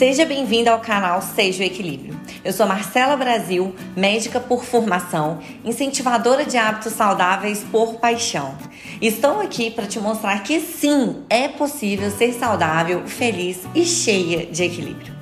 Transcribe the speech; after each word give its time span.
Seja 0.00 0.24
bem-vindo 0.24 0.70
ao 0.70 0.80
canal 0.80 1.20
Seja 1.20 1.62
o 1.62 1.66
Equilíbrio. 1.66 2.18
Eu 2.42 2.54
sou 2.54 2.66
Marcela 2.66 3.18
Brasil, 3.18 3.74
médica 3.94 4.40
por 4.40 4.64
formação, 4.64 5.40
incentivadora 5.62 6.46
de 6.46 6.56
hábitos 6.56 6.94
saudáveis 6.94 7.62
por 7.70 7.96
paixão. 7.96 8.56
Estou 9.02 9.42
aqui 9.42 9.70
para 9.70 9.86
te 9.86 10.00
mostrar 10.00 10.42
que 10.42 10.58
sim, 10.58 11.22
é 11.28 11.48
possível 11.48 12.10
ser 12.10 12.32
saudável, 12.32 13.06
feliz 13.06 13.58
e 13.74 13.84
cheia 13.84 14.46
de 14.46 14.64
equilíbrio. 14.64 15.14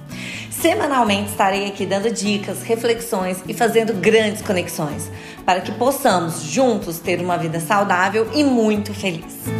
Semanalmente 0.49 1.31
estarei 1.31 1.67
aqui 1.67 1.85
dando 1.85 2.09
dicas, 2.09 2.63
reflexões 2.63 3.43
e 3.49 3.55
fazendo 3.55 3.93
grandes 3.95 4.43
conexões 4.43 5.11
para 5.45 5.61
que 5.61 5.73
possamos 5.73 6.41
juntos 6.43 7.01
ter 7.01 7.21
uma 7.21 7.37
vida 7.37 7.59
saudável 7.59 8.31
e 8.33 8.45
muito 8.45 8.95
feliz. 8.95 9.58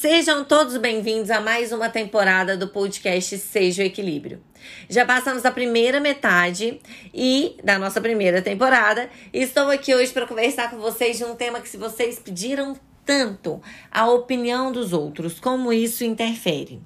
Sejam 0.00 0.42
todos 0.42 0.78
bem-vindos 0.78 1.30
a 1.30 1.42
mais 1.42 1.72
uma 1.72 1.90
temporada 1.90 2.56
do 2.56 2.68
podcast 2.68 3.36
Seja 3.36 3.82
o 3.82 3.84
Equilíbrio. 3.84 4.42
Já 4.88 5.04
passamos 5.04 5.44
a 5.44 5.50
primeira 5.50 6.00
metade 6.00 6.80
e 7.12 7.54
da 7.62 7.78
nossa 7.78 8.00
primeira 8.00 8.40
temporada. 8.40 9.10
E 9.30 9.42
estou 9.42 9.68
aqui 9.68 9.94
hoje 9.94 10.10
para 10.10 10.26
conversar 10.26 10.70
com 10.70 10.78
vocês 10.78 11.18
de 11.18 11.24
um 11.24 11.36
tema 11.36 11.60
que 11.60 11.68
se 11.68 11.76
vocês 11.76 12.18
pediram 12.18 12.74
tanto, 13.04 13.60
a 13.92 14.08
opinião 14.08 14.72
dos 14.72 14.94
outros, 14.94 15.38
como 15.38 15.70
isso 15.70 16.02
interfere. 16.02 16.80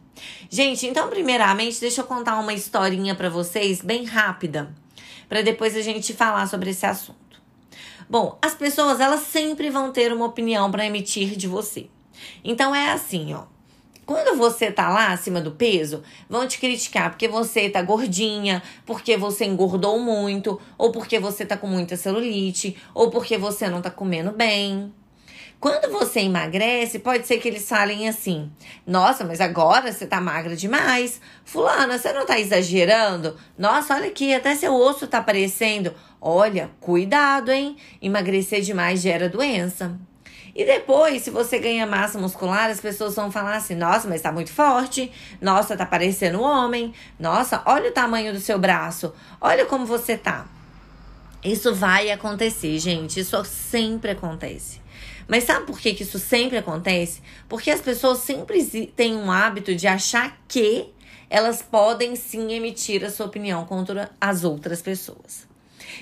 Gente, 0.50 0.84
então 0.84 1.08
primeiramente, 1.08 1.80
deixa 1.80 2.00
eu 2.00 2.06
contar 2.06 2.40
uma 2.40 2.52
historinha 2.52 3.14
para 3.14 3.30
vocês 3.30 3.80
bem 3.80 4.02
rápida, 4.02 4.74
para 5.28 5.40
depois 5.40 5.76
a 5.76 5.82
gente 5.82 6.12
falar 6.12 6.48
sobre 6.48 6.70
esse 6.70 6.84
assunto. 6.84 7.40
Bom, 8.10 8.36
as 8.42 8.56
pessoas 8.56 8.98
elas 8.98 9.20
sempre 9.20 9.70
vão 9.70 9.92
ter 9.92 10.12
uma 10.12 10.26
opinião 10.26 10.68
para 10.68 10.84
emitir 10.84 11.36
de 11.36 11.46
você. 11.46 11.88
Então 12.44 12.74
é 12.74 12.90
assim, 12.92 13.34
ó. 13.34 13.44
Quando 14.06 14.36
você 14.36 14.70
tá 14.70 14.90
lá 14.90 15.12
acima 15.12 15.40
do 15.40 15.52
peso, 15.52 16.02
vão 16.28 16.46
te 16.46 16.58
criticar 16.58 17.10
porque 17.10 17.26
você 17.26 17.70
tá 17.70 17.80
gordinha, 17.80 18.62
porque 18.84 19.16
você 19.16 19.46
engordou 19.46 19.98
muito, 19.98 20.60
ou 20.76 20.92
porque 20.92 21.18
você 21.18 21.46
tá 21.46 21.56
com 21.56 21.66
muita 21.66 21.96
celulite, 21.96 22.76
ou 22.92 23.10
porque 23.10 23.38
você 23.38 23.68
não 23.68 23.80
tá 23.80 23.90
comendo 23.90 24.30
bem. 24.30 24.92
Quando 25.58 25.90
você 25.90 26.20
emagrece, 26.20 26.98
pode 26.98 27.26
ser 27.26 27.38
que 27.38 27.48
eles 27.48 27.66
falem 27.66 28.06
assim: 28.06 28.52
Nossa, 28.86 29.24
mas 29.24 29.40
agora 29.40 29.90
você 29.90 30.06
tá 30.06 30.20
magra 30.20 30.54
demais. 30.54 31.18
Fulana, 31.42 31.98
você 31.98 32.12
não 32.12 32.26
tá 32.26 32.38
exagerando? 32.38 33.34
Nossa, 33.56 33.94
olha 33.94 34.08
aqui, 34.08 34.34
até 34.34 34.54
seu 34.54 34.74
osso 34.74 35.06
tá 35.06 35.18
aparecendo. 35.18 35.94
Olha, 36.20 36.70
cuidado, 36.78 37.50
hein? 37.50 37.78
Emagrecer 38.02 38.60
demais 38.60 39.00
gera 39.00 39.26
doença. 39.26 39.98
E 40.54 40.64
depois, 40.64 41.22
se 41.22 41.30
você 41.30 41.58
ganha 41.58 41.84
massa 41.84 42.16
muscular, 42.16 42.70
as 42.70 42.80
pessoas 42.80 43.16
vão 43.16 43.30
falar 43.30 43.56
assim: 43.56 43.74
nossa, 43.74 44.08
mas 44.08 44.22
tá 44.22 44.30
muito 44.30 44.52
forte, 44.52 45.10
nossa, 45.40 45.76
tá 45.76 45.84
parecendo 45.84 46.38
um 46.38 46.42
homem, 46.42 46.94
nossa, 47.18 47.62
olha 47.66 47.90
o 47.90 47.92
tamanho 47.92 48.32
do 48.32 48.38
seu 48.38 48.58
braço, 48.58 49.12
olha 49.40 49.66
como 49.66 49.84
você 49.84 50.16
tá. 50.16 50.46
Isso 51.42 51.74
vai 51.74 52.10
acontecer, 52.10 52.78
gente, 52.78 53.20
isso 53.20 53.44
sempre 53.44 54.12
acontece. 54.12 54.80
Mas 55.26 55.44
sabe 55.44 55.66
por 55.66 55.78
que, 55.78 55.94
que 55.94 56.02
isso 56.02 56.18
sempre 56.18 56.56
acontece? 56.56 57.20
Porque 57.48 57.70
as 57.70 57.80
pessoas 57.80 58.18
sempre 58.18 58.64
têm 58.94 59.16
um 59.16 59.30
hábito 59.30 59.74
de 59.74 59.86
achar 59.86 60.38
que 60.46 60.88
elas 61.28 61.62
podem 61.62 62.14
sim 62.14 62.52
emitir 62.52 63.04
a 63.04 63.10
sua 63.10 63.26
opinião 63.26 63.64
contra 63.64 64.10
as 64.20 64.44
outras 64.44 64.80
pessoas. 64.80 65.46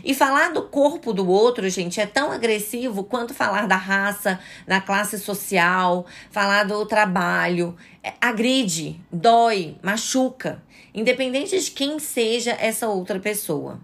E 0.04 0.14
falar 0.14 0.52
do 0.52 0.62
corpo 0.62 1.12
do 1.12 1.28
outro, 1.28 1.68
gente, 1.68 2.00
é 2.00 2.06
tão 2.06 2.30
agressivo 2.30 3.04
quanto 3.04 3.34
falar 3.34 3.66
da 3.66 3.76
raça, 3.76 4.38
da 4.66 4.80
classe 4.80 5.18
social, 5.18 6.06
falar 6.30 6.64
do 6.64 6.84
trabalho. 6.86 7.76
É, 8.02 8.14
agride, 8.20 9.00
dói, 9.12 9.76
machuca, 9.82 10.62
independente 10.94 11.58
de 11.58 11.70
quem 11.70 11.98
seja 11.98 12.56
essa 12.60 12.88
outra 12.88 13.20
pessoa. 13.20 13.80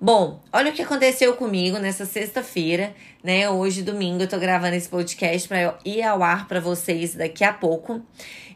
Bom, 0.00 0.40
olha 0.52 0.70
o 0.70 0.74
que 0.74 0.82
aconteceu 0.82 1.34
comigo 1.34 1.78
nessa 1.78 2.04
sexta-feira, 2.04 2.94
né? 3.22 3.48
Hoje, 3.48 3.82
domingo, 3.82 4.22
eu 4.22 4.28
tô 4.28 4.38
gravando 4.38 4.74
esse 4.74 4.88
podcast 4.88 5.48
para 5.48 5.78
ir 5.84 6.02
ao 6.02 6.22
ar 6.22 6.46
para 6.46 6.60
vocês 6.60 7.14
daqui 7.14 7.42
a 7.42 7.52
pouco. 7.52 8.02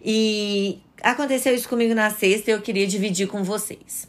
E 0.04 0.80
aconteceu 1.02 1.54
isso 1.54 1.68
comigo 1.68 1.94
na 1.94 2.10
sexta 2.10 2.50
e 2.50 2.54
eu 2.54 2.60
queria 2.60 2.86
dividir 2.86 3.28
com 3.28 3.42
vocês. 3.42 4.08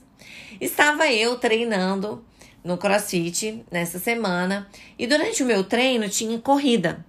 Estava 0.60 1.08
eu 1.12 1.38
treinando 1.38 2.24
no 2.64 2.78
CrossFit 2.78 3.64
nessa 3.72 4.00
semana 4.00 4.68
e 4.98 5.08
durante 5.08 5.44
o 5.44 5.46
meu 5.46 5.64
treino 5.64 6.10
tinha 6.10 6.38
corrida. 6.40 7.06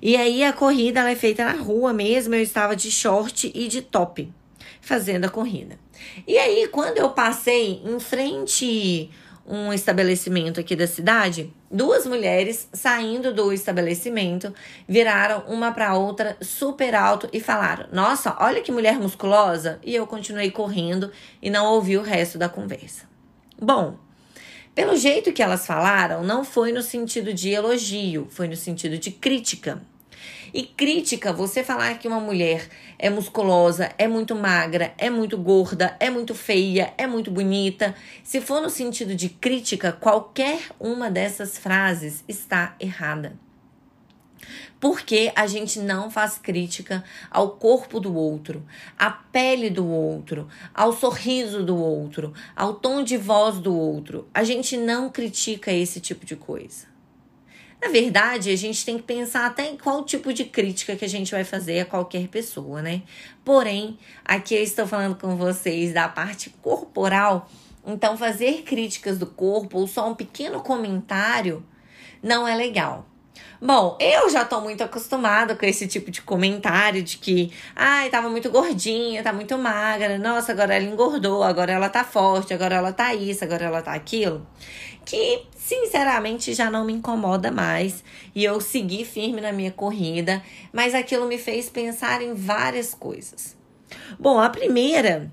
E 0.00 0.16
aí 0.16 0.42
a 0.42 0.52
corrida 0.52 1.00
ela 1.00 1.10
é 1.10 1.16
feita 1.16 1.44
na 1.44 1.52
rua 1.52 1.92
mesmo, 1.92 2.34
eu 2.34 2.42
estava 2.42 2.74
de 2.74 2.90
short 2.90 3.50
e 3.54 3.68
de 3.68 3.82
top 3.82 4.32
fazendo 4.80 5.24
a 5.24 5.28
corrida. 5.28 5.78
E 6.26 6.38
aí 6.38 6.68
quando 6.68 6.98
eu 6.98 7.10
passei 7.10 7.82
em 7.84 8.00
frente 8.00 9.10
um 9.46 9.72
estabelecimento 9.72 10.60
aqui 10.60 10.76
da 10.76 10.86
cidade, 10.86 11.52
duas 11.70 12.06
mulheres 12.06 12.68
saindo 12.72 13.34
do 13.34 13.52
estabelecimento 13.52 14.54
viraram 14.88 15.44
uma 15.48 15.72
para 15.72 15.94
outra 15.94 16.36
super 16.40 16.94
alto 16.94 17.28
e 17.32 17.40
falaram: 17.40 17.86
"Nossa, 17.92 18.36
olha 18.40 18.62
que 18.62 18.72
mulher 18.72 18.98
musculosa". 18.98 19.80
E 19.82 19.94
eu 19.94 20.06
continuei 20.06 20.50
correndo 20.50 21.10
e 21.40 21.50
não 21.50 21.66
ouvi 21.66 21.96
o 21.96 22.02
resto 22.02 22.38
da 22.38 22.48
conversa. 22.48 23.10
Bom, 23.60 23.98
pelo 24.74 24.96
jeito 24.96 25.32
que 25.32 25.42
elas 25.42 25.66
falaram, 25.66 26.22
não 26.22 26.44
foi 26.44 26.72
no 26.72 26.82
sentido 26.82 27.32
de 27.34 27.50
elogio, 27.50 28.26
foi 28.30 28.48
no 28.48 28.56
sentido 28.56 28.96
de 28.98 29.10
crítica. 29.10 29.82
E 30.54 30.62
crítica, 30.64 31.32
você 31.32 31.64
falar 31.64 31.98
que 31.98 32.06
uma 32.06 32.20
mulher 32.20 32.68
é 32.98 33.08
musculosa, 33.08 33.90
é 33.96 34.06
muito 34.06 34.34
magra, 34.34 34.92
é 34.98 35.08
muito 35.08 35.38
gorda, 35.38 35.96
é 35.98 36.10
muito 36.10 36.34
feia, 36.34 36.92
é 36.98 37.06
muito 37.06 37.30
bonita, 37.30 37.94
se 38.22 38.40
for 38.40 38.60
no 38.60 38.68
sentido 38.68 39.14
de 39.14 39.28
crítica, 39.28 39.92
qualquer 39.92 40.60
uma 40.78 41.10
dessas 41.10 41.56
frases 41.56 42.22
está 42.28 42.76
errada 42.78 43.38
porque 44.80 45.32
a 45.36 45.46
gente 45.46 45.78
não 45.78 46.10
faz 46.10 46.38
crítica 46.38 47.04
ao 47.30 47.52
corpo 47.52 48.00
do 48.00 48.14
outro, 48.14 48.64
à 48.98 49.10
pele 49.10 49.70
do 49.70 49.86
outro, 49.86 50.48
ao 50.74 50.92
sorriso 50.92 51.62
do 51.62 51.76
outro, 51.76 52.32
ao 52.56 52.74
tom 52.74 53.02
de 53.02 53.16
voz 53.16 53.58
do 53.58 53.74
outro. 53.74 54.28
A 54.34 54.44
gente 54.44 54.76
não 54.76 55.08
critica 55.08 55.72
esse 55.72 56.00
tipo 56.00 56.26
de 56.26 56.36
coisa. 56.36 56.92
Na 57.82 57.88
verdade, 57.88 58.50
a 58.50 58.56
gente 58.56 58.84
tem 58.84 58.96
que 58.96 59.02
pensar 59.02 59.44
até 59.44 59.68
em 59.68 59.76
qual 59.76 60.04
tipo 60.04 60.32
de 60.32 60.44
crítica 60.44 60.94
que 60.94 61.04
a 61.04 61.08
gente 61.08 61.32
vai 61.32 61.42
fazer 61.42 61.80
a 61.80 61.84
qualquer 61.84 62.28
pessoa, 62.28 62.80
né? 62.80 63.02
Porém, 63.44 63.98
aqui 64.24 64.54
eu 64.54 64.62
estou 64.62 64.86
falando 64.86 65.16
com 65.16 65.36
vocês 65.36 65.92
da 65.92 66.08
parte 66.08 66.48
corporal, 66.62 67.50
então 67.84 68.16
fazer 68.16 68.62
críticas 68.62 69.18
do 69.18 69.26
corpo 69.26 69.78
ou 69.78 69.88
só 69.88 70.08
um 70.08 70.14
pequeno 70.14 70.60
comentário 70.60 71.66
não 72.22 72.46
é 72.46 72.54
legal. 72.54 73.04
Bom, 73.60 73.96
eu 74.00 74.28
já 74.28 74.44
tô 74.44 74.60
muito 74.60 74.82
acostumada 74.82 75.54
com 75.54 75.64
esse 75.64 75.86
tipo 75.86 76.10
de 76.10 76.20
comentário 76.20 77.00
de 77.02 77.16
que, 77.16 77.52
ai, 77.76 78.10
tava 78.10 78.28
muito 78.28 78.50
gordinha, 78.50 79.22
tá 79.22 79.32
muito 79.32 79.56
magra, 79.56 80.18
nossa, 80.18 80.50
agora 80.50 80.74
ela 80.74 80.84
engordou, 80.84 81.44
agora 81.44 81.70
ela 81.70 81.88
tá 81.88 82.02
forte, 82.02 82.52
agora 82.52 82.74
ela 82.74 82.92
tá 82.92 83.14
isso, 83.14 83.44
agora 83.44 83.66
ela 83.66 83.80
tá 83.80 83.92
aquilo. 83.94 84.44
Que, 85.04 85.42
sinceramente, 85.56 86.54
já 86.54 86.70
não 86.70 86.84
me 86.84 86.92
incomoda 86.92 87.50
mais. 87.52 88.02
E 88.34 88.42
eu 88.44 88.60
segui 88.60 89.04
firme 89.04 89.40
na 89.40 89.52
minha 89.52 89.70
corrida, 89.70 90.42
mas 90.72 90.94
aquilo 90.94 91.26
me 91.26 91.38
fez 91.38 91.70
pensar 91.70 92.20
em 92.20 92.34
várias 92.34 92.92
coisas. 92.94 93.56
Bom, 94.18 94.40
a 94.40 94.50
primeira 94.50 95.30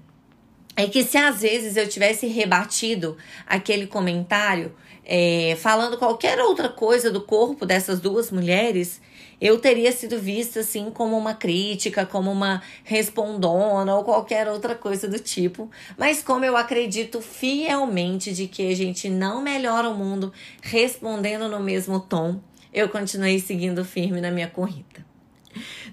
é 0.75 0.87
que 0.87 1.03
se 1.03 1.17
às 1.17 1.41
vezes 1.41 1.75
eu 1.75 1.89
tivesse 1.89 2.25
rebatido 2.27 3.17
aquele 3.45 3.85
comentário 3.85 4.73
é, 5.11 5.57
falando 5.59 5.97
qualquer 5.97 6.39
outra 6.39 6.69
coisa 6.69 7.09
do 7.09 7.19
corpo 7.19 7.65
dessas 7.65 7.99
duas 7.99 8.29
mulheres, 8.29 9.01
eu 9.41 9.57
teria 9.57 9.91
sido 9.91 10.19
vista 10.19 10.59
assim 10.59 10.91
como 10.91 11.17
uma 11.17 11.33
crítica, 11.33 12.05
como 12.05 12.31
uma 12.31 12.61
respondona 12.83 13.95
ou 13.95 14.03
qualquer 14.03 14.47
outra 14.47 14.75
coisa 14.75 15.07
do 15.07 15.17
tipo. 15.17 15.67
Mas 15.97 16.21
como 16.21 16.45
eu 16.45 16.55
acredito 16.55 17.21
fielmente 17.21 18.31
de 18.31 18.47
que 18.47 18.71
a 18.71 18.75
gente 18.75 19.09
não 19.09 19.41
melhora 19.41 19.89
o 19.89 19.95
mundo 19.95 20.31
respondendo 20.61 21.49
no 21.49 21.59
mesmo 21.59 21.99
tom, 21.99 22.39
eu 22.71 22.87
continuei 22.87 23.39
seguindo 23.39 23.83
firme 23.83 24.21
na 24.21 24.29
minha 24.29 24.47
corrida. 24.47 25.03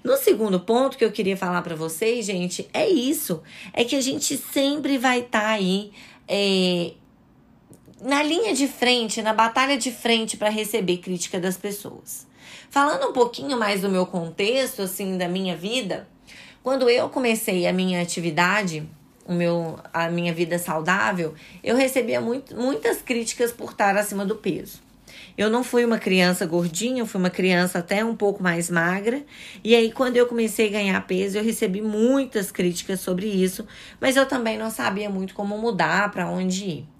No 0.03 0.15
segundo 0.15 0.59
ponto 0.59 0.95
que 0.95 1.03
eu 1.03 1.11
queria 1.11 1.35
falar 1.35 1.63
para 1.63 1.75
vocês, 1.75 2.23
gente, 2.23 2.69
é 2.71 2.87
isso. 2.87 3.41
É 3.73 3.83
que 3.83 3.95
a 3.95 4.01
gente 4.01 4.37
sempre 4.37 4.99
vai 4.99 5.21
estar 5.21 5.41
tá 5.41 5.47
aí 5.47 5.91
é, 6.27 6.91
na 8.01 8.21
linha 8.21 8.53
de 8.53 8.67
frente, 8.67 9.21
na 9.21 9.33
batalha 9.33 9.77
de 9.77 9.91
frente 9.91 10.37
para 10.37 10.49
receber 10.49 10.97
crítica 10.97 11.39
das 11.39 11.57
pessoas. 11.57 12.27
Falando 12.69 13.09
um 13.09 13.13
pouquinho 13.13 13.57
mais 13.57 13.81
do 13.81 13.89
meu 13.89 14.05
contexto, 14.05 14.81
assim, 14.83 15.17
da 15.17 15.27
minha 15.27 15.55
vida, 15.55 16.07
quando 16.61 16.89
eu 16.89 17.09
comecei 17.09 17.65
a 17.65 17.73
minha 17.73 18.01
atividade, 18.01 18.87
o 19.25 19.33
meu, 19.33 19.79
a 19.93 20.09
minha 20.09 20.33
vida 20.33 20.59
saudável, 20.59 21.33
eu 21.63 21.75
recebia 21.75 22.21
muito, 22.21 22.55
muitas 22.55 23.01
críticas 23.01 23.51
por 23.51 23.71
estar 23.71 23.95
acima 23.97 24.25
do 24.25 24.35
peso. 24.35 24.81
Eu 25.37 25.49
não 25.49 25.63
fui 25.63 25.85
uma 25.85 25.99
criança 25.99 26.45
gordinha, 26.45 27.01
eu 27.01 27.05
fui 27.05 27.19
uma 27.19 27.29
criança 27.29 27.79
até 27.79 28.03
um 28.03 28.15
pouco 28.15 28.41
mais 28.41 28.69
magra. 28.69 29.23
E 29.63 29.75
aí, 29.75 29.91
quando 29.91 30.17
eu 30.17 30.25
comecei 30.25 30.67
a 30.67 30.71
ganhar 30.71 31.07
peso, 31.07 31.37
eu 31.37 31.43
recebi 31.43 31.81
muitas 31.81 32.51
críticas 32.51 32.99
sobre 32.99 33.27
isso, 33.27 33.65
mas 34.01 34.15
eu 34.15 34.25
também 34.25 34.57
não 34.57 34.71
sabia 34.71 35.09
muito 35.09 35.33
como 35.35 35.57
mudar, 35.57 36.11
para 36.11 36.27
onde 36.27 36.65
ir. 36.65 36.96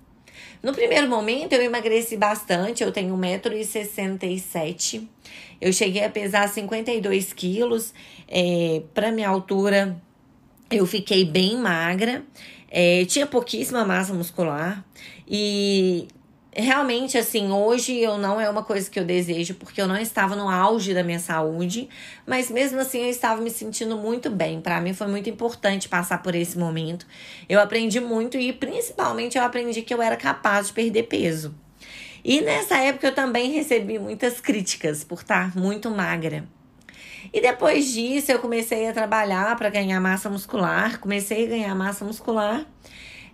No 0.62 0.74
primeiro 0.74 1.08
momento, 1.08 1.54
eu 1.54 1.62
emagreci 1.62 2.18
bastante, 2.18 2.84
eu 2.84 2.92
tenho 2.92 3.16
1,67m. 3.16 5.08
Eu 5.60 5.72
cheguei 5.74 6.04
a 6.04 6.10
pesar 6.10 6.48
52 6.48 7.34
quilos. 7.34 7.94
É, 8.28 8.82
para 8.94 9.12
minha 9.12 9.30
altura, 9.30 10.00
eu 10.70 10.86
fiquei 10.86 11.26
bem 11.26 11.58
magra. 11.58 12.24
É, 12.70 13.06
tinha 13.06 13.26
pouquíssima 13.26 13.86
massa 13.86 14.14
muscular. 14.14 14.86
E 15.28 16.08
realmente, 16.58 17.18
assim, 17.18 17.52
hoje 17.52 17.98
eu 17.98 18.18
não 18.18 18.42
é 18.42 18.50
uma 18.50 18.64
coisa 18.64 18.90
que 18.90 19.00
eu 19.00 19.06
desejo, 19.06 19.54
porque 19.56 19.82
eu 19.82 19.88
não 19.88 19.98
estava 19.98 20.36
no 20.36 20.50
auge 20.50 20.94
da 20.94 21.04
minha 21.04 21.20
saúde, 21.20 21.88
mas 22.26 22.50
mesmo 22.50 22.80
assim 22.80 23.04
eu 23.04 23.10
estava 23.10 23.42
me 23.42 23.50
sentindo 23.50 23.96
muito 23.96 24.30
bem. 24.30 24.60
Para 24.60 24.82
mim 24.82 24.94
foi 24.94 25.08
muito 25.08 25.30
importante 25.30 25.88
passar 25.88 26.22
por 26.22 26.34
esse 26.34 26.58
momento. 26.58 27.06
Eu 27.48 27.60
aprendi 27.60 28.00
muito 28.00 28.38
e 28.38 28.52
principalmente 28.52 29.38
eu 29.38 29.44
aprendi 29.44 29.82
que 29.84 29.94
eu 29.94 30.02
era 30.02 30.18
capaz 30.18 30.68
de 30.68 30.74
perder 30.74 31.04
peso. 31.04 31.54
E 32.24 32.42
nessa 32.42 32.78
época 32.78 33.08
eu 33.08 33.16
também 33.16 33.52
recebi 33.52 34.00
muitas 34.00 34.42
críticas 34.42 35.04
por 35.04 35.20
estar 35.20 35.56
muito 35.56 35.90
magra. 35.90 36.44
E 37.32 37.40
depois 37.40 37.92
disso 37.94 38.32
eu 38.32 38.40
comecei 38.40 38.88
a 38.88 38.94
trabalhar 38.94 39.56
para 39.56 39.70
ganhar 39.70 40.00
massa 40.00 40.30
muscular, 40.30 41.00
comecei 41.00 41.46
a 41.46 41.50
ganhar 41.50 41.76
massa 41.76 42.04
muscular. 42.04 42.66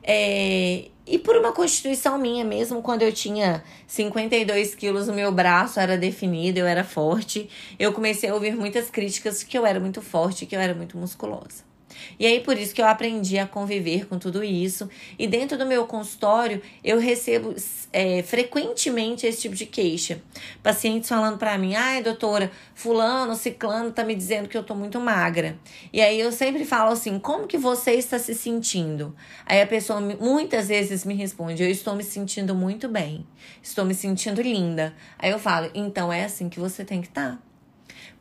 É, 0.03 0.89
e 1.05 1.17
por 1.19 1.35
uma 1.35 1.51
constituição 1.51 2.17
minha 2.17 2.45
mesmo, 2.45 2.81
quando 2.81 3.01
eu 3.01 3.11
tinha 3.11 3.63
52 3.88 4.75
quilos, 4.75 5.07
o 5.07 5.13
meu 5.13 5.31
braço 5.31 5.79
era 5.79 5.97
definido, 5.97 6.59
eu 6.59 6.65
era 6.65 6.83
forte. 6.83 7.50
Eu 7.77 7.91
comecei 7.94 8.29
a 8.29 8.33
ouvir 8.33 8.55
muitas 8.55 8.89
críticas 8.89 9.44
que 9.44 9.57
eu 9.57 9.65
era 9.65 9.79
muito 9.79 10.01
forte, 10.01 10.45
que 10.45 10.55
eu 10.55 10.59
era 10.59 10.73
muito 10.73 10.97
musculosa. 10.97 11.73
E 12.19 12.25
aí, 12.25 12.40
por 12.40 12.57
isso 12.57 12.74
que 12.74 12.81
eu 12.81 12.86
aprendi 12.86 13.38
a 13.38 13.48
conviver 13.48 14.07
com 14.07 14.18
tudo 14.18 14.44
isso. 14.44 14.90
E 15.18 15.28
dentro 15.28 15.57
do 15.57 15.66
meu 15.66 15.86
consultório, 15.86 16.62
eu 16.84 17.00
recebo 17.00 17.56
é, 17.92 18.24
frequentemente 18.24 19.28
esse 19.28 19.42
tipo 19.42 19.56
de 19.56 19.66
queixa. 19.66 20.22
Pacientes 20.62 21.07
falando 21.07 21.38
para 21.38 21.57
mim: 21.57 21.75
ai, 21.75 22.01
doutora, 22.01 22.51
Fulano, 22.74 23.36
Ciclano 23.36 23.92
tá 23.92 24.04
me 24.04 24.16
dizendo 24.16 24.50
que 24.50 24.57
eu 24.57 24.63
tô 24.63 24.75
muito 24.75 25.00
magra. 25.00 25.57
E 25.92 26.01
aí 26.01 26.19
eu 26.19 26.31
sempre 26.31 26.66
falo 26.66 26.92
assim: 26.92 27.19
como 27.19 27.48
que 27.48 27.57
você 27.57 27.92
está 27.92 28.18
se 28.18 28.34
sentindo? 28.34 29.16
Aí 29.46 29.62
a 29.62 29.68
pessoa 29.68 30.00
muitas 30.01 30.68
vezes 30.68 31.06
me 31.06 31.13
responde: 31.13 31.63
eu 31.63 31.69
estou 31.69 31.96
me 31.96 32.04
sentindo 32.04 32.56
muito 32.56 32.88
bem, 32.88 33.25
estou 33.62 33.86
me 33.86 33.94
sentindo 33.94 34.42
linda. 34.42 34.94
Aí 35.19 35.30
eu 35.30 35.39
falo: 35.39 35.69
então 35.74 36.12
é 36.12 36.25
assim 36.25 36.50
que 36.50 36.60
você 36.60 36.84
tem 36.84 37.01
que 37.01 37.07
estar. 37.07 37.34
Tá. 37.34 37.39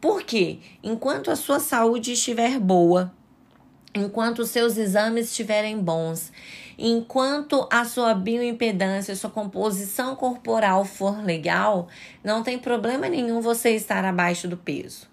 Por 0.01 0.25
quê? 0.25 0.59
Enquanto 0.83 1.31
a 1.31 1.37
sua 1.37 1.61
saúde 1.61 2.13
estiver 2.13 2.59
boa, 2.59 3.15
enquanto 3.95 4.47
seus 4.47 4.77
exames 4.77 5.27
estiverem 5.27 5.79
bons, 5.79 6.33
enquanto 6.79 7.69
a 7.71 7.85
sua 7.85 8.15
bioimpedância, 8.15 9.15
sua 9.15 9.31
composição 9.31 10.17
corporal 10.17 10.85
for 10.85 11.23
legal, 11.25 11.89
não 12.25 12.43
tem 12.43 12.59
problema 12.59 13.09
nenhum 13.09 13.41
você 13.41 13.71
estar 13.71 14.05
abaixo 14.05 14.49
do 14.49 14.57
peso. 14.57 15.12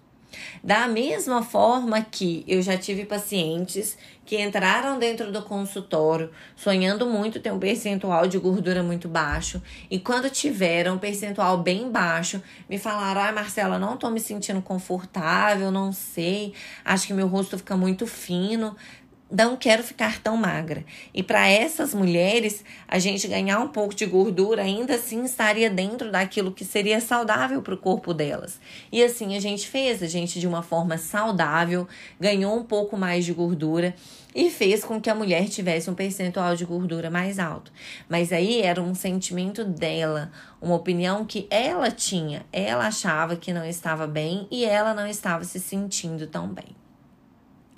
Da 0.62 0.86
mesma 0.86 1.42
forma 1.42 2.00
que 2.02 2.44
eu 2.46 2.62
já 2.62 2.76
tive 2.76 3.04
pacientes 3.04 3.96
que 4.24 4.40
entraram 4.40 4.98
dentro 4.98 5.32
do 5.32 5.42
consultório 5.42 6.30
sonhando 6.54 7.04
muito 7.06 7.40
ter 7.40 7.52
um 7.52 7.58
percentual 7.58 8.28
de 8.28 8.38
gordura 8.38 8.82
muito 8.82 9.08
baixo 9.08 9.60
e 9.90 9.98
quando 9.98 10.30
tiveram 10.30 10.94
um 10.94 10.98
percentual 10.98 11.58
bem 11.58 11.90
baixo, 11.90 12.40
me 12.68 12.78
falaram: 12.78 13.22
"Ai, 13.22 13.32
Marcela, 13.32 13.78
não 13.78 13.96
tô 13.96 14.08
me 14.08 14.20
sentindo 14.20 14.62
confortável, 14.62 15.70
não 15.70 15.92
sei, 15.92 16.54
acho 16.84 17.08
que 17.08 17.12
meu 17.12 17.26
rosto 17.26 17.58
fica 17.58 17.76
muito 17.76 18.06
fino" 18.06 18.76
não 19.30 19.56
quero 19.56 19.82
ficar 19.82 20.20
tão 20.20 20.36
magra. 20.36 20.84
E 21.14 21.22
para 21.22 21.48
essas 21.48 21.94
mulheres, 21.94 22.64
a 22.88 22.98
gente 22.98 23.28
ganhar 23.28 23.60
um 23.60 23.68
pouco 23.68 23.94
de 23.94 24.04
gordura 24.04 24.62
ainda 24.62 24.94
assim 24.96 25.24
estaria 25.24 25.70
dentro 25.70 26.10
daquilo 26.10 26.52
que 26.52 26.64
seria 26.64 27.00
saudável 27.00 27.62
para 27.62 27.74
o 27.74 27.78
corpo 27.78 28.12
delas. 28.12 28.60
E 28.90 29.02
assim 29.02 29.36
a 29.36 29.40
gente 29.40 29.68
fez, 29.68 30.02
a 30.02 30.06
gente 30.06 30.40
de 30.40 30.46
uma 30.46 30.62
forma 30.62 30.98
saudável 30.98 31.86
ganhou 32.18 32.56
um 32.56 32.64
pouco 32.64 32.96
mais 32.96 33.24
de 33.24 33.32
gordura 33.32 33.94
e 34.34 34.50
fez 34.50 34.84
com 34.84 35.00
que 35.00 35.10
a 35.10 35.14
mulher 35.14 35.48
tivesse 35.48 35.90
um 35.90 35.94
percentual 35.94 36.56
de 36.56 36.64
gordura 36.64 37.10
mais 37.10 37.38
alto. 37.38 37.72
Mas 38.08 38.32
aí 38.32 38.62
era 38.62 38.82
um 38.82 38.94
sentimento 38.94 39.64
dela, 39.64 40.30
uma 40.60 40.74
opinião 40.74 41.24
que 41.24 41.46
ela 41.50 41.90
tinha. 41.90 42.44
Ela 42.52 42.86
achava 42.86 43.36
que 43.36 43.52
não 43.52 43.64
estava 43.64 44.06
bem 44.06 44.46
e 44.50 44.64
ela 44.64 44.94
não 44.94 45.06
estava 45.06 45.44
se 45.44 45.60
sentindo 45.60 46.26
tão 46.26 46.48
bem. 46.48 46.79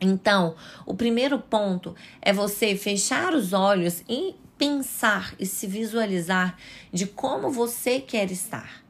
Então, 0.02 0.56
o 0.84 0.94
primeiro 0.94 1.38
ponto 1.38 1.94
é 2.20 2.32
você 2.32 2.76
fechar 2.76 3.32
os 3.34 3.52
olhos 3.52 4.02
e 4.08 4.34
pensar 4.58 5.34
e 5.38 5.46
se 5.46 5.66
visualizar 5.66 6.56
de 6.92 7.06
como 7.06 7.50
você 7.50 8.00
quer 8.00 8.30
estar. 8.30 8.82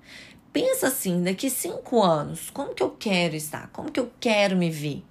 Pensa 0.52 0.88
assim, 0.88 1.22
daqui 1.22 1.50
cinco 1.50 2.02
anos, 2.02 2.50
como 2.50 2.74
que 2.74 2.82
eu 2.82 2.90
quero 2.90 3.36
estar? 3.36 3.68
Como 3.68 3.90
que 3.90 4.00
eu 4.00 4.10
quero 4.18 4.56
me 4.56 4.70
ver? 4.70 5.02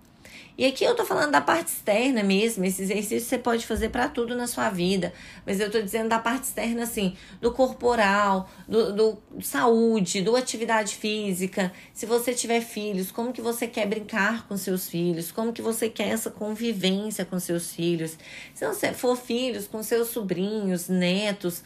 E 0.57 0.65
aqui 0.65 0.83
eu 0.83 0.95
tô 0.95 1.05
falando 1.05 1.31
da 1.31 1.41
parte 1.41 1.67
externa 1.67 2.23
mesmo. 2.23 2.63
Esse 2.65 2.83
exercício 2.83 3.27
você 3.27 3.37
pode 3.37 3.65
fazer 3.65 3.89
para 3.89 4.07
tudo 4.07 4.35
na 4.35 4.47
sua 4.47 4.69
vida. 4.69 5.13
Mas 5.45 5.59
eu 5.59 5.71
tô 5.71 5.81
dizendo 5.81 6.09
da 6.09 6.19
parte 6.19 6.43
externa, 6.43 6.83
assim, 6.83 7.15
do 7.39 7.51
corporal, 7.51 8.49
do, 8.67 8.93
do 8.93 9.17
saúde, 9.41 10.21
do 10.21 10.35
atividade 10.35 10.95
física. 10.95 11.71
Se 11.93 12.05
você 12.05 12.33
tiver 12.33 12.61
filhos, 12.61 13.11
como 13.11 13.33
que 13.33 13.41
você 13.41 13.67
quer 13.67 13.87
brincar 13.87 14.47
com 14.47 14.57
seus 14.57 14.87
filhos? 14.87 15.31
Como 15.31 15.53
que 15.53 15.61
você 15.61 15.89
quer 15.89 16.09
essa 16.09 16.29
convivência 16.29 17.25
com 17.25 17.39
seus 17.39 17.73
filhos? 17.73 18.17
Se 18.53 18.67
você 18.67 18.93
for 18.93 19.15
filhos 19.15 19.67
com 19.67 19.81
seus 19.81 20.09
sobrinhos, 20.09 20.89
netos, 20.89 21.63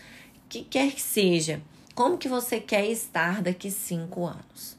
que 0.48 0.64
quer 0.64 0.92
que 0.92 1.02
seja. 1.02 1.62
Como 1.94 2.18
que 2.18 2.28
você 2.28 2.60
quer 2.60 2.86
estar 2.88 3.42
daqui 3.42 3.72
cinco 3.72 4.26
anos? 4.26 4.78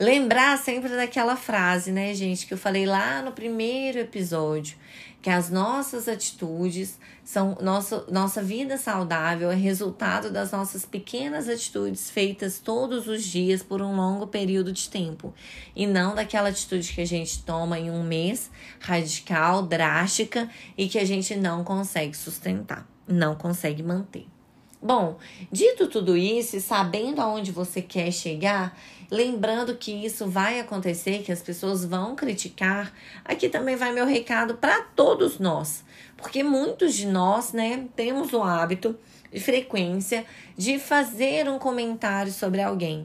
Lembrar 0.00 0.56
sempre 0.58 0.90
daquela 0.90 1.34
frase, 1.34 1.90
né, 1.90 2.14
gente, 2.14 2.46
que 2.46 2.54
eu 2.54 2.58
falei 2.58 2.86
lá 2.86 3.20
no 3.20 3.32
primeiro 3.32 3.98
episódio, 3.98 4.76
que 5.20 5.28
as 5.28 5.50
nossas 5.50 6.06
atitudes 6.06 7.00
são 7.24 7.58
nossa, 7.60 8.04
nossa 8.08 8.40
vida 8.40 8.78
saudável 8.78 9.50
é 9.50 9.56
resultado 9.56 10.30
das 10.30 10.52
nossas 10.52 10.84
pequenas 10.84 11.48
atitudes 11.48 12.08
feitas 12.10 12.60
todos 12.60 13.08
os 13.08 13.24
dias 13.24 13.60
por 13.60 13.82
um 13.82 13.96
longo 13.96 14.28
período 14.28 14.72
de 14.72 14.88
tempo 14.88 15.34
e 15.74 15.84
não 15.84 16.14
daquela 16.14 16.50
atitude 16.50 16.92
que 16.92 17.00
a 17.00 17.06
gente 17.06 17.42
toma 17.42 17.76
em 17.76 17.90
um 17.90 18.04
mês 18.04 18.52
radical, 18.78 19.62
drástica 19.62 20.48
e 20.76 20.88
que 20.88 21.00
a 21.00 21.04
gente 21.04 21.34
não 21.34 21.64
consegue 21.64 22.16
sustentar, 22.16 22.88
não 23.04 23.34
consegue 23.34 23.82
manter. 23.82 24.28
Bom, 24.80 25.18
dito 25.50 25.88
tudo 25.88 26.16
isso 26.16 26.56
e 26.56 26.60
sabendo 26.60 27.20
aonde 27.20 27.50
você 27.50 27.82
quer 27.82 28.12
chegar, 28.12 28.78
lembrando 29.10 29.74
que 29.74 29.90
isso 29.90 30.28
vai 30.28 30.60
acontecer, 30.60 31.24
que 31.24 31.32
as 31.32 31.42
pessoas 31.42 31.84
vão 31.84 32.14
criticar, 32.14 32.92
aqui 33.24 33.48
também 33.48 33.74
vai 33.74 33.92
meu 33.92 34.06
recado 34.06 34.54
para 34.54 34.82
todos 34.82 35.40
nós, 35.40 35.82
porque 36.16 36.44
muitos 36.44 36.94
de 36.94 37.08
nós, 37.08 37.52
né, 37.52 37.86
temos 37.96 38.32
o 38.32 38.40
hábito 38.40 38.96
de 39.32 39.40
frequência 39.40 40.24
de 40.56 40.78
fazer 40.78 41.48
um 41.48 41.58
comentário 41.58 42.30
sobre 42.30 42.62
alguém. 42.62 43.04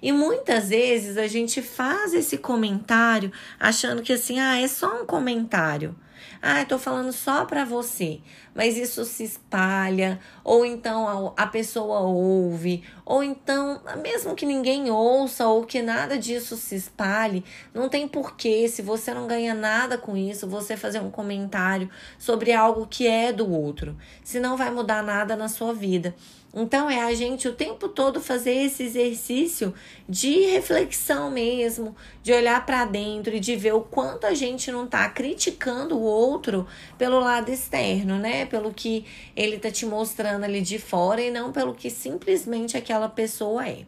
E 0.00 0.12
muitas 0.12 0.68
vezes 0.68 1.16
a 1.16 1.26
gente 1.26 1.60
faz 1.62 2.14
esse 2.14 2.38
comentário 2.38 3.32
achando 3.58 4.02
que 4.02 4.12
assim, 4.12 4.38
ah, 4.38 4.60
é 4.60 4.68
só 4.68 5.02
um 5.02 5.06
comentário. 5.06 5.96
Ah, 6.40 6.60
eu 6.60 6.66
tô 6.66 6.78
falando 6.78 7.12
só 7.12 7.44
para 7.44 7.64
você. 7.64 8.20
Mas 8.54 8.76
isso 8.76 9.04
se 9.04 9.24
espalha, 9.24 10.20
ou 10.44 10.64
então 10.64 11.32
a, 11.36 11.42
a 11.44 11.46
pessoa 11.46 12.00
ouve, 12.00 12.82
ou 13.04 13.22
então, 13.22 13.80
mesmo 14.02 14.34
que 14.34 14.46
ninguém 14.46 14.90
ouça 14.90 15.46
ou 15.46 15.64
que 15.64 15.82
nada 15.82 16.18
disso 16.18 16.56
se 16.56 16.74
espalhe, 16.74 17.44
não 17.72 17.88
tem 17.88 18.06
porquê, 18.06 18.68
se 18.68 18.82
você 18.82 19.12
não 19.14 19.26
ganha 19.26 19.54
nada 19.54 19.96
com 19.96 20.16
isso, 20.16 20.48
você 20.48 20.76
fazer 20.76 21.00
um 21.00 21.10
comentário 21.10 21.90
sobre 22.18 22.52
algo 22.52 22.86
que 22.86 23.06
é 23.06 23.32
do 23.32 23.50
outro. 23.50 23.96
Se 24.22 24.38
não 24.38 24.56
vai 24.56 24.70
mudar 24.70 25.02
nada 25.02 25.36
na 25.36 25.48
sua 25.48 25.72
vida. 25.72 26.14
Então 26.60 26.90
é 26.90 27.00
a 27.00 27.14
gente 27.14 27.46
o 27.46 27.52
tempo 27.52 27.88
todo 27.88 28.20
fazer 28.20 28.52
esse 28.52 28.82
exercício 28.82 29.72
de 30.08 30.40
reflexão 30.46 31.30
mesmo, 31.30 31.94
de 32.20 32.32
olhar 32.32 32.66
para 32.66 32.84
dentro 32.84 33.36
e 33.36 33.38
de 33.38 33.54
ver 33.54 33.74
o 33.74 33.80
quanto 33.80 34.26
a 34.26 34.34
gente 34.34 34.72
não 34.72 34.84
tá 34.84 35.08
criticando 35.08 35.96
o 35.96 36.02
outro 36.02 36.66
pelo 36.98 37.20
lado 37.20 37.48
externo, 37.48 38.18
né? 38.18 38.44
Pelo 38.44 38.74
que 38.74 39.06
ele 39.36 39.60
tá 39.60 39.70
te 39.70 39.86
mostrando 39.86 40.42
ali 40.42 40.60
de 40.60 40.80
fora 40.80 41.22
e 41.22 41.30
não 41.30 41.52
pelo 41.52 41.72
que 41.72 41.88
simplesmente 41.88 42.76
aquela 42.76 43.08
pessoa 43.08 43.68
é. 43.68 43.84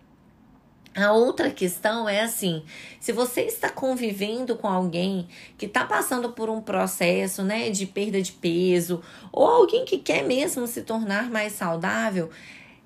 A 0.95 1.13
outra 1.13 1.51
questão 1.51 2.09
é 2.09 2.21
assim: 2.21 2.65
se 2.99 3.13
você 3.13 3.43
está 3.43 3.69
convivendo 3.69 4.57
com 4.57 4.69
alguém 4.69 5.29
que 5.57 5.67
está 5.67 5.85
passando 5.85 6.33
por 6.33 6.51
um 6.51 6.61
processo 6.61 7.43
né, 7.45 7.71
de 7.71 7.87
perda 7.87 8.21
de 8.21 8.33
peso, 8.33 9.01
ou 9.33 9.47
alguém 9.47 9.85
que 9.85 9.99
quer 9.99 10.25
mesmo 10.25 10.67
se 10.67 10.83
tornar 10.83 11.31
mais 11.31 11.53
saudável, 11.53 12.29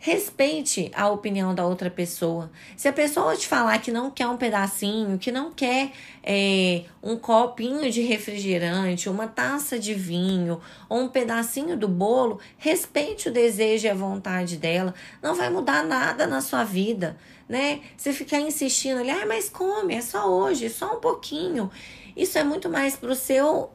Respeite 0.06 0.90
a 0.94 1.08
opinião 1.08 1.54
da 1.54 1.64
outra 1.64 1.88
pessoa. 1.88 2.50
Se 2.76 2.86
a 2.86 2.92
pessoa 2.92 3.34
te 3.38 3.48
falar 3.48 3.78
que 3.78 3.90
não 3.90 4.10
quer 4.10 4.26
um 4.26 4.36
pedacinho, 4.36 5.16
que 5.16 5.32
não 5.32 5.50
quer 5.50 5.92
é, 6.22 6.82
um 7.02 7.16
copinho 7.16 7.90
de 7.90 8.02
refrigerante, 8.02 9.08
uma 9.08 9.26
taça 9.26 9.78
de 9.78 9.94
vinho 9.94 10.60
ou 10.90 11.00
um 11.00 11.08
pedacinho 11.08 11.74
do 11.74 11.88
bolo, 11.88 12.38
respeite 12.58 13.30
o 13.30 13.32
desejo 13.32 13.86
e 13.86 13.88
a 13.88 13.94
vontade 13.94 14.58
dela. 14.58 14.92
Não 15.22 15.34
vai 15.34 15.48
mudar 15.48 15.82
nada 15.82 16.26
na 16.26 16.42
sua 16.42 16.64
vida, 16.64 17.16
né? 17.48 17.80
Você 17.96 18.12
ficar 18.12 18.40
insistindo 18.40 19.00
ali, 19.00 19.10
ah, 19.10 19.24
mas 19.26 19.48
come, 19.48 19.94
é 19.94 20.02
só 20.02 20.28
hoje, 20.30 20.68
só 20.68 20.98
um 20.98 21.00
pouquinho. 21.00 21.70
Isso 22.14 22.36
é 22.36 22.44
muito 22.44 22.68
mais 22.68 22.94
pro 22.94 23.14
seu 23.14 23.70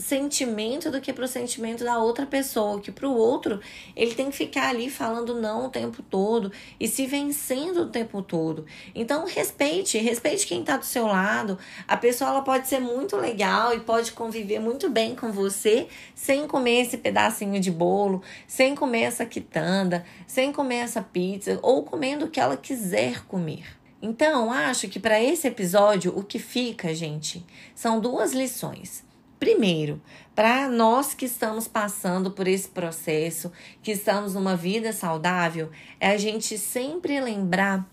sentimento 0.00 0.90
do 0.90 1.00
que 1.00 1.12
pro 1.12 1.28
sentimento 1.28 1.84
da 1.84 1.98
outra 1.98 2.26
pessoa, 2.26 2.80
que 2.80 2.90
pro 2.90 3.12
outro 3.12 3.60
ele 3.94 4.14
tem 4.14 4.30
que 4.30 4.36
ficar 4.36 4.70
ali 4.70 4.90
falando 4.90 5.40
não 5.40 5.66
o 5.66 5.70
tempo 5.70 6.02
todo 6.02 6.50
e 6.78 6.88
se 6.88 7.06
vencendo 7.06 7.82
o 7.82 7.88
tempo 7.88 8.22
todo. 8.22 8.64
Então 8.94 9.26
respeite, 9.26 9.98
respeite 9.98 10.46
quem 10.46 10.64
tá 10.64 10.76
do 10.76 10.84
seu 10.84 11.06
lado. 11.06 11.58
A 11.86 11.96
pessoa 11.96 12.30
ela 12.30 12.42
pode 12.42 12.66
ser 12.66 12.80
muito 12.80 13.16
legal 13.16 13.74
e 13.74 13.80
pode 13.80 14.12
conviver 14.12 14.58
muito 14.58 14.88
bem 14.88 15.14
com 15.14 15.30
você 15.30 15.86
sem 16.14 16.46
comer 16.46 16.82
esse 16.82 16.96
pedacinho 16.96 17.60
de 17.60 17.70
bolo, 17.70 18.22
sem 18.46 18.74
comer 18.74 19.02
essa 19.02 19.26
quitanda, 19.26 20.04
sem 20.26 20.52
comer 20.52 20.76
essa 20.76 21.02
pizza 21.02 21.58
ou 21.62 21.82
comendo 21.82 22.24
o 22.24 22.30
que 22.30 22.40
ela 22.40 22.56
quiser 22.56 23.24
comer. 23.26 23.80
Então, 24.02 24.50
acho 24.50 24.88
que 24.88 24.98
para 24.98 25.22
esse 25.22 25.46
episódio 25.46 26.16
o 26.16 26.24
que 26.24 26.38
fica, 26.38 26.94
gente, 26.94 27.44
são 27.74 28.00
duas 28.00 28.32
lições. 28.32 29.09
Primeiro, 29.40 30.00
para 30.34 30.68
nós 30.68 31.14
que 31.14 31.24
estamos 31.24 31.66
passando 31.66 32.30
por 32.30 32.46
esse 32.46 32.68
processo, 32.68 33.50
que 33.82 33.90
estamos 33.90 34.34
numa 34.34 34.54
vida 34.54 34.92
saudável, 34.92 35.70
é 35.98 36.10
a 36.10 36.18
gente 36.18 36.58
sempre 36.58 37.18
lembrar 37.18 37.88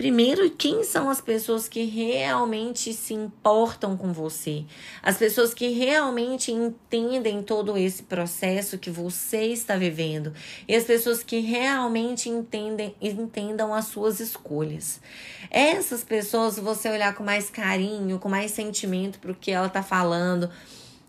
Primeiro, 0.00 0.50
quem 0.52 0.82
são 0.82 1.10
as 1.10 1.20
pessoas 1.20 1.68
que 1.68 1.84
realmente 1.84 2.94
se 2.94 3.12
importam 3.12 3.98
com 3.98 4.14
você? 4.14 4.64
As 5.02 5.18
pessoas 5.18 5.52
que 5.52 5.68
realmente 5.68 6.50
entendem 6.50 7.42
todo 7.42 7.76
esse 7.76 8.04
processo 8.04 8.78
que 8.78 8.88
você 8.88 9.48
está 9.48 9.76
vivendo. 9.76 10.32
E 10.66 10.74
as 10.74 10.84
pessoas 10.84 11.22
que 11.22 11.40
realmente 11.40 12.30
entendem, 12.30 12.94
entendam 12.98 13.74
as 13.74 13.88
suas 13.88 14.20
escolhas. 14.20 15.02
Essas 15.50 16.02
pessoas, 16.02 16.58
você 16.58 16.88
olhar 16.88 17.14
com 17.14 17.22
mais 17.22 17.50
carinho, 17.50 18.18
com 18.18 18.30
mais 18.30 18.52
sentimento 18.52 19.18
para 19.18 19.32
o 19.32 19.34
que 19.34 19.50
ela 19.50 19.66
está 19.66 19.82
falando 19.82 20.50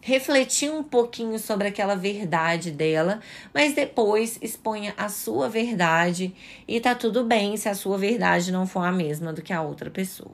refletir 0.02 0.72
um 0.72 0.84
pouquinho 0.84 1.38
sobre 1.38 1.68
aquela 1.68 1.96
verdade 1.96 2.72
dela, 2.72 3.22
mas 3.54 3.74
depois 3.74 4.38
exponha 4.42 4.94
a 4.98 5.08
sua 5.08 5.48
verdade 5.48 6.34
e 6.68 6.80
tá 6.80 6.96
tudo 6.96 7.24
bem 7.24 7.56
se 7.56 7.70
a 7.70 7.76
sua 7.76 7.98
verdade 7.98 8.52
não 8.52 8.66
for 8.66 8.84
a 8.84 8.92
mesma 8.92 9.32
do 9.32 9.42
que 9.42 9.54
a 9.54 9.62
outra 9.62 9.90
pessoa. 9.90 10.34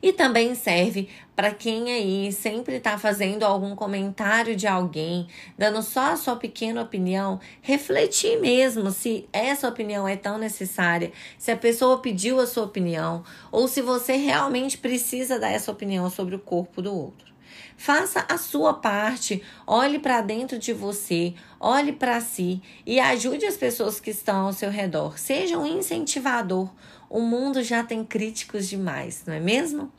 E 0.00 0.12
também 0.12 0.54
serve 0.54 1.08
para 1.34 1.52
quem 1.52 1.92
aí 1.92 2.32
sempre 2.32 2.76
está 2.76 2.98
fazendo 2.98 3.44
algum 3.44 3.74
comentário 3.74 4.54
de 4.54 4.66
alguém, 4.66 5.26
dando 5.56 5.82
só 5.82 6.12
a 6.12 6.16
sua 6.16 6.36
pequena 6.36 6.82
opinião, 6.82 7.40
refletir 7.60 8.40
mesmo 8.40 8.90
se 8.90 9.28
essa 9.32 9.68
opinião 9.68 10.06
é 10.06 10.16
tão 10.16 10.38
necessária, 10.38 11.12
se 11.38 11.50
a 11.50 11.56
pessoa 11.56 11.98
pediu 11.98 12.40
a 12.40 12.46
sua 12.46 12.64
opinião, 12.64 13.24
ou 13.50 13.66
se 13.66 13.80
você 13.80 14.16
realmente 14.16 14.76
precisa 14.76 15.38
dar 15.38 15.50
essa 15.50 15.72
opinião 15.72 16.08
sobre 16.10 16.34
o 16.34 16.40
corpo 16.40 16.82
do 16.82 16.94
outro. 16.94 17.31
Faça 17.76 18.24
a 18.28 18.38
sua 18.38 18.74
parte, 18.74 19.42
olhe 19.66 19.98
para 19.98 20.20
dentro 20.20 20.58
de 20.58 20.72
você, 20.72 21.34
olhe 21.58 21.92
para 21.92 22.20
si 22.20 22.62
e 22.86 23.00
ajude 23.00 23.46
as 23.46 23.56
pessoas 23.56 24.00
que 24.00 24.10
estão 24.10 24.46
ao 24.46 24.52
seu 24.52 24.70
redor. 24.70 25.18
Seja 25.18 25.58
um 25.58 25.66
incentivador. 25.66 26.70
O 27.08 27.20
mundo 27.20 27.62
já 27.62 27.84
tem 27.84 28.04
críticos 28.04 28.68
demais, 28.68 29.24
não 29.26 29.34
é 29.34 29.40
mesmo? 29.40 29.92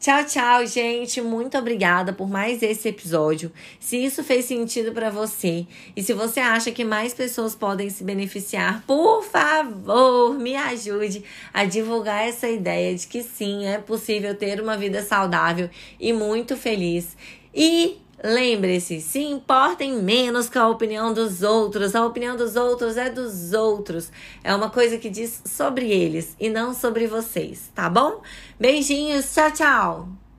Tchau, 0.00 0.24
tchau, 0.24 0.66
gente. 0.66 1.20
Muito 1.20 1.58
obrigada 1.58 2.10
por 2.10 2.26
mais 2.26 2.62
esse 2.62 2.88
episódio. 2.88 3.52
Se 3.78 4.02
isso 4.02 4.24
fez 4.24 4.46
sentido 4.46 4.92
para 4.92 5.10
você 5.10 5.66
e 5.94 6.02
se 6.02 6.14
você 6.14 6.40
acha 6.40 6.72
que 6.72 6.82
mais 6.86 7.12
pessoas 7.12 7.54
podem 7.54 7.90
se 7.90 8.02
beneficiar, 8.02 8.82
por 8.86 9.22
favor, 9.22 10.38
me 10.38 10.56
ajude 10.56 11.22
a 11.52 11.66
divulgar 11.66 12.26
essa 12.26 12.48
ideia 12.48 12.96
de 12.96 13.06
que 13.06 13.22
sim, 13.22 13.66
é 13.66 13.76
possível 13.76 14.34
ter 14.34 14.58
uma 14.58 14.74
vida 14.74 15.02
saudável 15.02 15.68
e 16.00 16.14
muito 16.14 16.56
feliz. 16.56 17.14
E 17.54 17.98
Lembre-se, 18.22 19.00
se 19.00 19.20
importem 19.20 19.94
menos 20.02 20.50
com 20.50 20.58
a 20.58 20.68
opinião 20.68 21.12
dos 21.12 21.42
outros. 21.42 21.94
A 21.94 22.04
opinião 22.04 22.36
dos 22.36 22.54
outros 22.54 22.96
é 22.96 23.08
dos 23.08 23.54
outros. 23.54 24.12
É 24.44 24.54
uma 24.54 24.68
coisa 24.68 24.98
que 24.98 25.08
diz 25.08 25.42
sobre 25.46 25.90
eles 25.90 26.36
e 26.38 26.50
não 26.50 26.74
sobre 26.74 27.06
vocês, 27.06 27.70
tá 27.74 27.88
bom? 27.88 28.20
Beijinhos, 28.58 29.32
tchau, 29.32 29.50
tchau! 29.52 30.29